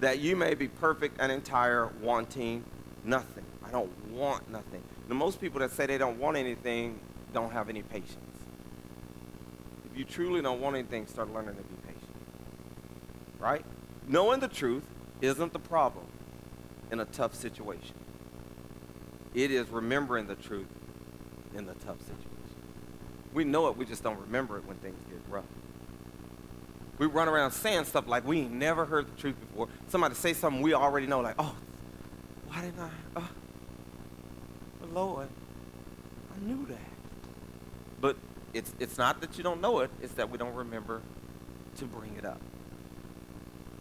[0.00, 2.64] That you may be perfect and entire, wanting
[3.02, 3.44] nothing.
[3.64, 4.82] I don't want nothing.
[5.08, 7.00] The most people that say they don't want anything
[7.32, 8.18] don't have any patience.
[9.90, 11.85] If you truly don't want anything, start learning to be.
[13.38, 13.64] Right?
[14.08, 14.84] Knowing the truth
[15.20, 16.06] isn't the problem
[16.90, 17.94] in a tough situation.
[19.34, 20.68] It is remembering the truth
[21.54, 22.30] in the tough situation.
[23.34, 25.44] We know it, we just don't remember it when things get rough.
[26.98, 29.68] We run around saying stuff like we ain't never heard the truth before.
[29.88, 31.54] Somebody say something we already know, like, oh,
[32.48, 32.90] why didn't I?
[33.16, 33.28] Oh,
[34.92, 35.28] Lord,
[36.34, 36.78] I knew that.
[38.00, 38.16] But
[38.54, 41.02] it's, it's not that you don't know it, it's that we don't remember
[41.76, 42.40] to bring it up.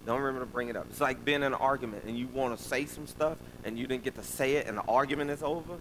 [0.05, 0.85] Don't remember to bring it up.
[0.89, 3.87] It's like being in an argument and you want to say some stuff and you
[3.87, 5.77] didn't get to say it and the argument is over.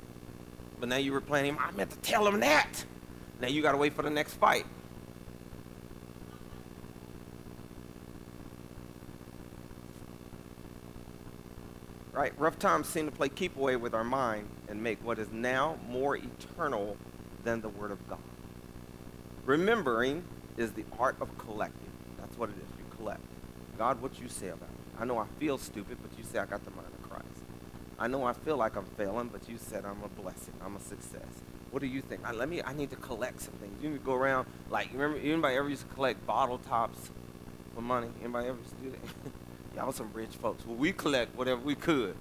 [0.80, 2.84] But now you were planning, I meant to tell him that.
[3.40, 4.64] Now you got to wait for the next fight.
[12.12, 12.32] Right?
[12.38, 15.76] Rough times seem to play keep away with our mind and make what is now
[15.88, 16.96] more eternal
[17.42, 18.18] than the Word of God.
[19.44, 20.24] Remembering
[20.56, 21.90] is the art of collecting.
[22.18, 22.73] That's what it is.
[23.78, 25.00] God, what you say about it.
[25.00, 27.26] I know I feel stupid, but you say I got the mind of Christ.
[27.98, 30.54] I know I feel like I'm failing, but you said I'm a blessing.
[30.64, 31.42] I'm a success.
[31.70, 32.20] What do you think?
[32.24, 32.62] I, let me.
[32.62, 33.82] I need to collect some things.
[33.82, 35.18] You need to go around like remember.
[35.18, 37.10] Anybody ever used to collect bottle tops
[37.74, 38.08] for money?
[38.22, 39.32] Anybody ever used to do that?
[39.76, 40.64] Y'all some rich folks.
[40.64, 42.14] Well, we collect whatever we could,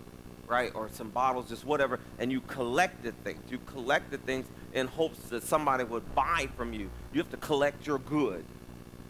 [0.48, 0.72] right?
[0.74, 2.00] Or some bottles, just whatever.
[2.18, 3.40] And you collected things.
[3.52, 6.90] You collected things in hopes that somebody would buy from you.
[7.14, 8.44] You have to collect your good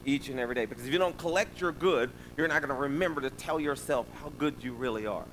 [0.05, 2.81] each and every day because if you don't collect your good, you're not going to
[2.81, 5.25] remember to tell yourself how good you really are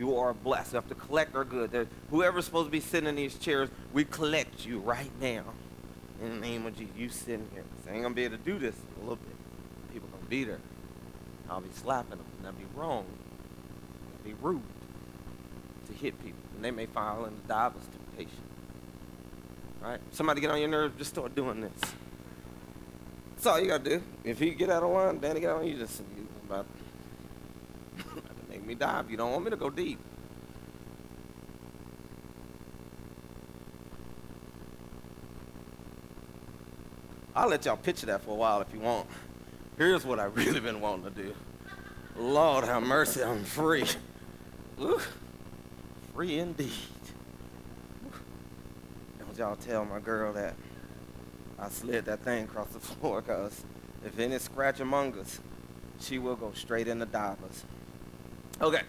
[0.00, 0.72] you are blessed.
[0.72, 1.70] We have to collect our good.
[1.70, 5.44] There, whoever's supposed to be sitting in these chairs, we collect you right now.
[6.22, 7.64] In the name of Jesus, you sitting here.
[7.86, 9.36] I ain't gonna be able to do this a little bit.
[9.92, 10.58] People gonna be there.
[11.50, 12.20] I'll be slapping them.
[12.38, 13.04] And that'd be wrong.
[14.24, 14.62] That'd be rude
[15.88, 18.42] to hit people, and they may file fall into divers temptation.
[19.82, 20.00] Right?
[20.12, 21.72] Somebody get on your nerves, just start doing this.
[23.40, 24.02] That's all you gotta do.
[24.22, 26.66] If you get out of line, Danny get on you, just you about
[28.50, 29.10] make me dive.
[29.10, 29.98] You don't want me to go deep.
[37.34, 39.08] I'll let y'all picture that for a while if you want.
[39.78, 41.34] Here's what I really been wanting to do.
[42.18, 43.86] Lord have mercy, I'm free.
[44.82, 45.00] Ooh,
[46.12, 46.72] free indeed.
[49.18, 50.56] Don't y'all tell my girl that
[51.60, 53.64] I slid that thing across the floor because
[54.04, 55.40] if any scratch among us,
[56.00, 57.64] she will go straight in the divers.
[58.60, 58.82] Okay.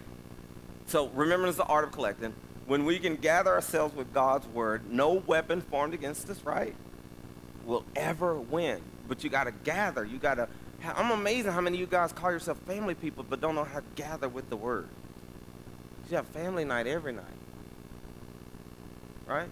[0.86, 2.34] So remember is the art of collecting.
[2.66, 6.74] When we can gather ourselves with God's word, no weapon formed against us, right,
[7.64, 8.80] will ever win.
[9.08, 10.04] But you got to gather.
[10.04, 10.48] You got to.
[10.84, 13.80] I'm amazed how many of you guys call yourself family people, but don't know how
[13.80, 14.88] to gather with the word.
[16.10, 17.24] You have family night every night,
[19.26, 19.48] right?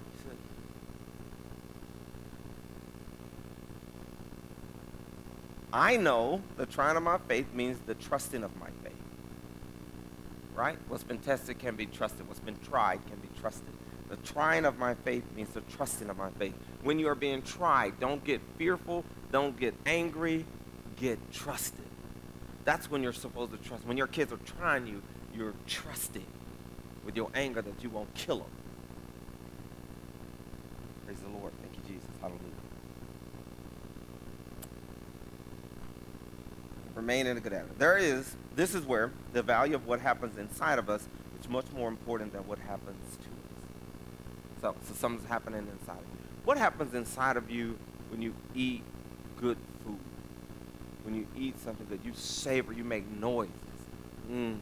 [5.73, 8.91] I know the trying of my faith means the trusting of my faith
[10.61, 10.77] right?
[10.89, 12.29] What's been tested can be trusted.
[12.29, 13.73] What's been tried can be trusted.
[14.11, 16.53] The trying of my faith means the trusting of my faith.
[16.83, 20.45] When you are being tried, don't get fearful, don't get angry,
[20.97, 21.87] get trusted.
[22.67, 23.87] That's when you're supposed to trust.
[23.87, 25.03] When your kids are trying you,
[25.35, 26.27] you're trusting
[27.07, 28.51] with your anger that you won't kill them.
[31.07, 31.53] Praise the Lord.
[31.63, 32.11] Thank you, Jesus.
[32.21, 32.70] Hallelujah.
[37.01, 37.79] Remain in a good attitude.
[37.79, 41.09] There is, this is where the value of what happens inside of us
[41.41, 44.61] is much more important than what happens to us.
[44.61, 46.19] So, so something's happening inside of you.
[46.45, 47.79] What happens inside of you
[48.11, 48.83] when you eat
[49.39, 49.97] good food?
[51.05, 53.55] When you eat something that you savor, you make noises.
[54.31, 54.59] Mmm.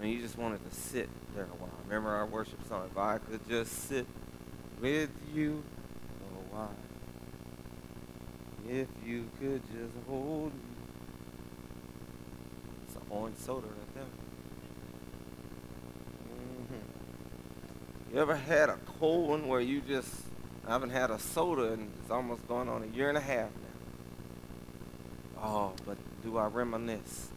[0.00, 1.70] And you just wanted to sit there a while.
[1.84, 4.04] Remember our worship song, if I could just sit
[4.80, 5.62] with you
[6.18, 6.74] for a while.
[8.68, 10.69] If you could just hold me.
[13.10, 14.04] Orange soda right there.
[16.28, 20.08] hmm You ever had a cold one where you just,
[20.66, 23.48] I haven't had a soda and it's almost going on a year and a half
[25.36, 25.42] now.
[25.42, 27.28] Oh, but do I reminisce?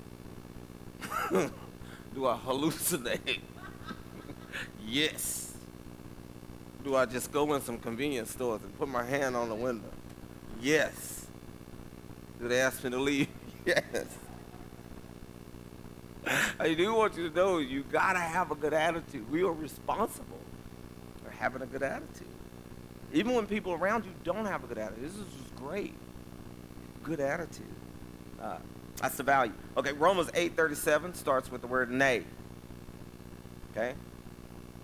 [1.31, 3.39] do I hallucinate?
[4.87, 5.53] yes.
[6.83, 9.89] Do I just go in some convenience stores and put my hand on the window?
[10.61, 11.25] Yes.
[12.39, 13.29] Do they ask me to leave?
[13.65, 14.05] yes.
[16.63, 19.29] I do want you to know you gotta have a good attitude.
[19.29, 20.39] We are responsible
[21.21, 22.25] for having a good attitude.
[23.11, 25.03] Even when people around you don't have a good attitude.
[25.03, 25.25] This is
[25.57, 25.93] great.
[27.03, 27.65] Good attitude.
[28.41, 28.59] Uh,
[28.95, 29.51] that's the value.
[29.75, 32.23] Okay, Romans 8:37 starts with the word nay.
[33.71, 33.93] Okay?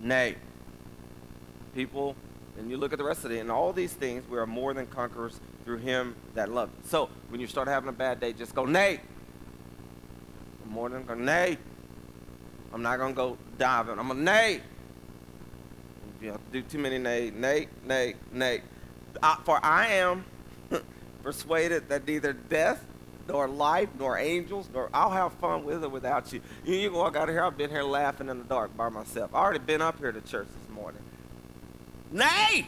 [0.00, 0.36] Nay.
[1.74, 2.14] People,
[2.58, 4.74] and you look at the rest of it, and all these things, we are more
[4.74, 6.72] than conquerors through him that loved.
[6.84, 9.00] So when you start having a bad day, just go nay.
[10.66, 11.56] More than gonna nay.
[12.72, 13.98] I'm not gonna go diving.
[13.98, 14.60] I'm a nay.
[16.20, 18.60] You do too many nay, nay, nay, nay.
[19.44, 20.24] For I am
[21.22, 22.84] persuaded that neither death
[23.26, 26.40] nor life, nor angels, nor I'll have fun with or without you.
[26.64, 27.44] You, you walk out of here.
[27.44, 29.34] I've been here laughing in the dark by myself.
[29.34, 31.02] I already been up here to church this morning.
[32.12, 32.66] Nay!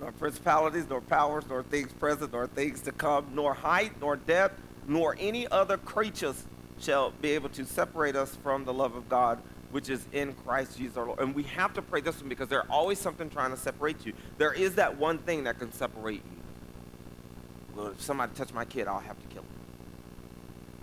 [0.00, 4.60] Nor principalities, nor powers, nor things present, nor things to come, nor height, nor depth,
[4.86, 6.44] nor any other creatures
[6.80, 10.78] shall be able to separate us from the love of God which is in Christ
[10.78, 11.20] Jesus our Lord.
[11.20, 14.12] And we have to pray this one because there's always something trying to separate you.
[14.38, 17.76] There is that one thing that can separate you.
[17.76, 19.48] Well, if somebody touch my kid, I'll have to kill him.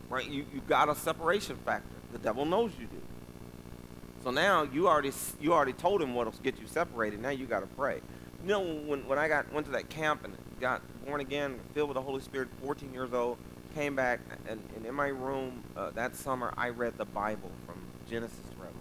[0.09, 0.27] Right?
[0.27, 1.87] You, you got a separation factor.
[2.11, 3.01] The devil knows you do.
[4.23, 7.21] So now you already you already told him what'll get you separated.
[7.21, 8.01] Now you got to pray.
[8.41, 11.89] You know when, when I got went to that camp and got born again, filled
[11.89, 13.37] with the Holy Spirit, 14 years old,
[13.75, 17.75] came back and, and in my room uh, that summer I read the Bible from
[18.09, 18.79] Genesis to Revelation.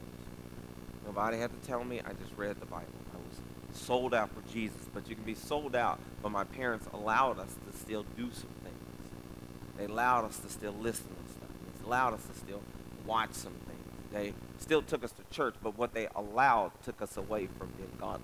[1.04, 2.00] Nobody had to tell me.
[2.00, 2.86] I just read the Bible.
[3.12, 3.40] I was
[3.76, 4.80] sold out for Jesus.
[4.94, 8.50] But you can be sold out, but my parents allowed us to still do some
[8.62, 8.74] things.
[9.76, 11.48] They allowed us to still listen to stuff.
[11.80, 12.62] They allowed us to still
[13.04, 13.80] watch some things.
[14.12, 17.90] They still took us to church, but what they allowed took us away from being
[17.98, 18.22] godly.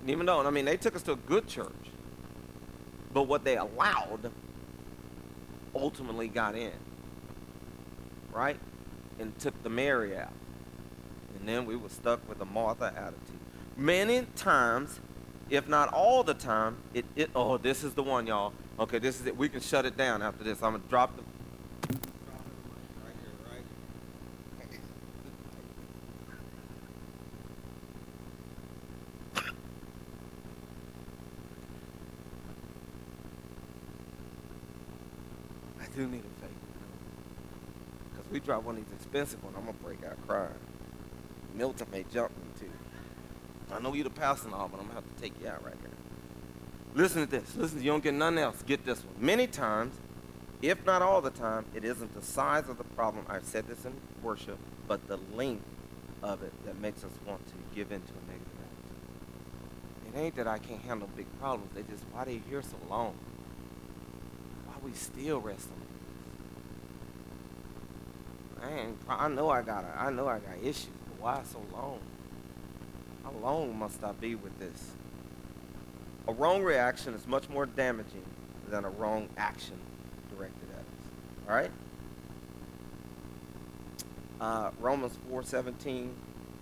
[0.00, 1.70] And even though, I mean, they took us to a good church,
[3.12, 4.32] but what they allowed
[5.74, 6.72] ultimately got in,
[8.32, 8.58] right?
[9.18, 10.32] And took the Mary out.
[11.38, 13.38] And then we were stuck with a Martha attitude.
[13.76, 15.00] Many times,
[15.50, 18.52] if not all the time, it, it oh, this is the one, y'all.
[18.78, 19.36] Okay, this is it.
[19.36, 20.62] We can shut it down after this.
[20.62, 21.22] I'm gonna drop the
[21.92, 23.64] right here, right?
[35.94, 36.50] Do need a fake
[38.10, 40.52] Because we drive one of these expensive ones, I'm going to break out crying.
[41.54, 42.70] Milton may jump me too.
[43.70, 45.48] I know you're the pastor and all, but I'm going to have to take you
[45.48, 45.90] out right here.
[46.94, 47.54] Listen to this.
[47.56, 48.62] Listen, you don't get nothing else.
[48.62, 49.14] Get this one.
[49.18, 49.94] Many times,
[50.62, 53.26] if not all the time, it isn't the size of the problem.
[53.28, 55.64] I've said this in worship, but the length
[56.22, 58.52] of it that makes us want to give in to a negative
[60.06, 60.14] attitude.
[60.14, 61.74] It ain't that I can't handle big problems.
[61.74, 63.14] They just, why they here so long?
[64.94, 65.80] Still wrestling?
[68.62, 71.98] I ain't, I know I got I know I got issues, but why so long?
[73.24, 74.92] How long must I be with this?
[76.28, 78.24] A wrong reaction is much more damaging
[78.68, 79.78] than a wrong action
[80.34, 81.48] directed at us.
[81.48, 81.70] All right?
[84.40, 86.10] Uh, Romans 4:17,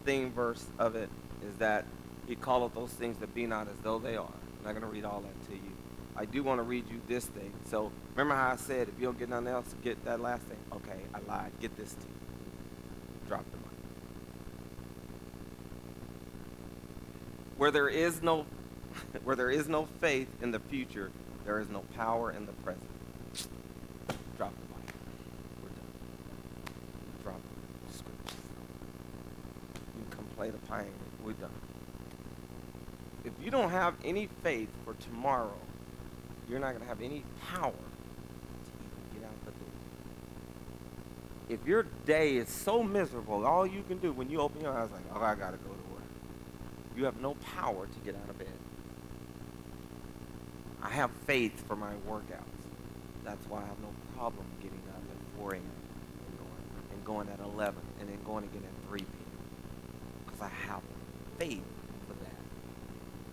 [0.04, 1.08] theme verse of it
[1.46, 1.84] is that
[2.26, 4.32] he calleth those things that be not as though they are.
[4.58, 5.69] I'm not going to read all that to you.
[6.20, 7.50] I do want to read you this thing.
[7.70, 10.58] So remember how I said, if you don't get nothing else, get that last thing.
[10.70, 11.50] Okay, I lied.
[11.60, 12.14] Get this to you.
[13.26, 13.66] Drop the mic.
[17.56, 18.44] Where there is no,
[19.24, 21.10] where there is no faith in the future,
[21.46, 22.84] there is no power in the present.
[24.36, 24.94] Drop the mic.
[25.62, 25.86] We're done.
[27.22, 27.40] Drop
[27.86, 28.34] the scripts.
[29.96, 30.92] You can play the pioneer.
[31.24, 31.48] We're done.
[33.24, 35.56] If you don't have any faith for tomorrow,
[36.50, 37.22] you're not going to have any
[37.52, 39.68] power to get out the door.
[41.48, 44.90] If your day is so miserable, all you can do when you open your eyes,
[44.90, 46.02] like, oh, I got to go to work.
[46.96, 48.48] You have no power to get out of bed.
[50.82, 52.44] I have faith for my workouts.
[53.24, 55.62] That's why I have no problem getting up at 4 a.m.
[55.62, 59.08] and going, and going at 11, and then going again at 3 p.m.
[60.26, 60.82] Because I have
[61.38, 61.62] faith
[62.08, 62.40] for that.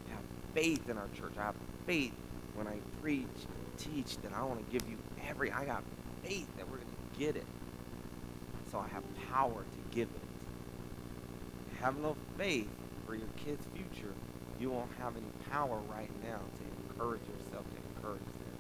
[0.08, 1.34] I have faith in our church.
[1.40, 1.56] I have
[1.86, 2.14] faith
[2.58, 4.98] when I preach and teach that I want to give you
[5.30, 5.52] every.
[5.52, 5.84] I got
[6.24, 7.46] faith that we're going to get it.
[8.72, 11.78] So I have power to give it.
[11.80, 12.68] Have no faith
[13.06, 14.14] for your kid's future.
[14.60, 18.58] You won't have any power right now to encourage yourself to encourage them.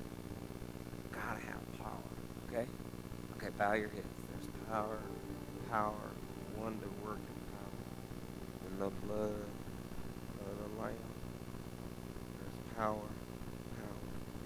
[1.11, 2.07] Gotta have power.
[2.47, 2.67] Okay?
[3.37, 4.05] Okay, bow your heads.
[4.31, 4.99] There's power,
[5.71, 5.95] power,
[6.55, 8.69] wonder working power.
[8.69, 9.31] In the blood
[10.39, 10.93] of the Lamb.
[12.39, 13.16] There's power.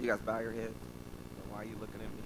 [0.02, 0.74] You guys bow your heads.
[1.52, 2.24] Why are you looking at me?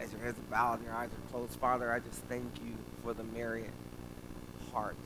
[0.00, 2.72] As your heads are bowed and your eyes are closed, Father, I just thank you
[3.02, 3.70] for the Marian
[4.72, 4.96] heart.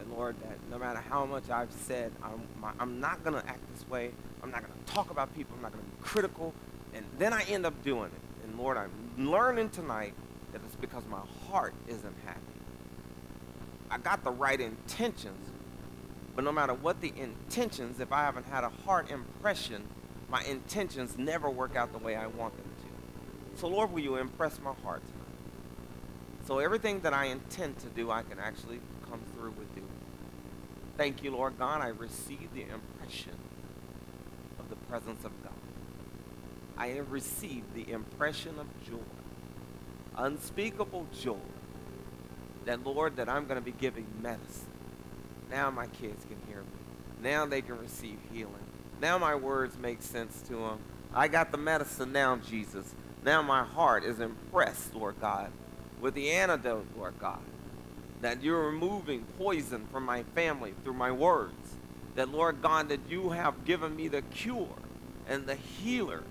[0.00, 3.48] And Lord, that no matter how much I've said, I'm, my, I'm not going to
[3.48, 4.10] act this way.
[4.42, 5.54] I'm not going to talk about people.
[5.56, 6.52] I'm not going to be critical.
[6.94, 8.44] And then I end up doing it.
[8.48, 10.14] And Lord, I'm learning tonight
[10.52, 12.40] that it's because my heart isn't happy.
[13.88, 15.48] I got the right intentions,
[16.34, 19.84] but no matter what the intentions, if I haven't had a heart impression,
[20.30, 23.60] my intentions never work out the way I want them to.
[23.60, 26.46] So, Lord, will you impress my heart tonight?
[26.46, 29.86] So, everything that I intend to do, I can actually come through with doing.
[30.96, 31.82] Thank you, Lord God.
[31.82, 33.36] I receive the impression
[34.58, 35.52] of the presence of God.
[36.78, 38.96] I have received the impression of joy,
[40.16, 41.36] unspeakable joy.
[42.64, 44.71] That, Lord, that I'm going to be giving medicine.
[45.52, 46.78] Now my kids can hear me.
[47.22, 48.54] Now they can receive healing.
[49.02, 50.78] Now my words make sense to them.
[51.14, 52.94] I got the medicine now, Jesus.
[53.22, 55.50] Now my heart is impressed, Lord God,
[56.00, 57.40] with the antidote, Lord God.
[58.22, 61.76] That you're removing poison from my family through my words.
[62.14, 64.76] That, Lord God, that you have given me the cure
[65.28, 66.22] and the healer,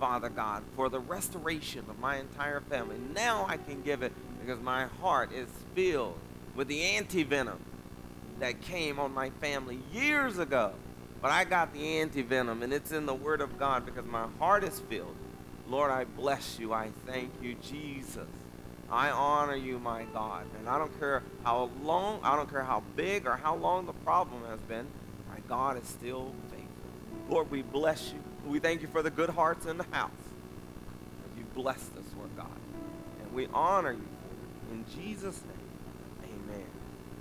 [0.00, 2.96] Father God, for the restoration of my entire family.
[3.14, 6.18] Now I can give it because my heart is filled
[6.56, 7.58] with the anti-venom
[8.44, 10.72] that came on my family years ago.
[11.22, 14.62] But I got the anti-venom and it's in the word of God because my heart
[14.62, 15.16] is filled.
[15.66, 16.74] Lord, I bless you.
[16.74, 18.28] I thank you, Jesus.
[18.90, 20.44] I honor you, my God.
[20.58, 23.94] And I don't care how long, I don't care how big or how long the
[23.94, 24.86] problem has been.
[25.30, 27.30] My God is still faithful.
[27.30, 28.20] Lord, we bless you.
[28.46, 30.10] We thank you for the good hearts in the house.
[31.38, 32.58] You blessed us, Lord God.
[33.22, 34.08] And we honor you
[34.70, 35.53] in Jesus' name.